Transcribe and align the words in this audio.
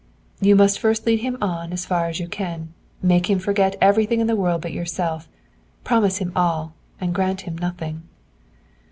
"You 0.39 0.55
must 0.55 0.83
lead 0.83 1.19
him 1.19 1.37
on, 1.43 1.77
far 1.77 2.07
as 2.07 2.19
you 2.19 2.27
can; 2.27 2.73
make 3.03 3.29
him 3.29 3.37
forget 3.37 3.75
everything 3.79 4.19
in 4.19 4.25
the 4.25 4.35
world 4.35 4.61
but 4.63 4.73
yourself; 4.73 5.29
promise 5.83 6.17
him 6.17 6.31
all, 6.35 6.73
and 6.99 7.13
grant 7.13 7.41
him 7.41 7.55
nothing." 7.55 8.01